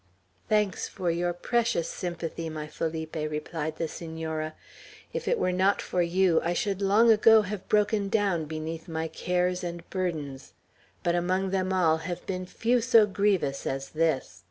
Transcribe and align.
"Thanks 0.49 0.87
for 0.87 1.11
your 1.11 1.31
precious 1.31 1.87
sympathy, 1.87 2.49
my 2.49 2.65
Felipe," 2.65 3.15
replied 3.15 3.75
the 3.75 3.87
Senora. 3.87 4.55
"If 5.13 5.27
it 5.27 5.37
were 5.37 5.51
not 5.51 5.79
for 5.79 6.01
you, 6.01 6.41
I 6.43 6.53
should 6.53 6.81
long 6.81 7.11
ago 7.11 7.43
have 7.43 7.69
broken 7.69 8.09
down 8.09 8.45
beneath 8.45 8.87
my 8.87 9.07
cares 9.07 9.63
and 9.63 9.87
burdens. 9.91 10.53
But 11.03 11.13
among 11.13 11.51
them 11.51 11.71
all, 11.71 11.97
have 11.97 12.25
been 12.25 12.47
few 12.47 12.81
so 12.81 13.05
grievous 13.05 13.67
as 13.67 13.89
this. 13.89 14.39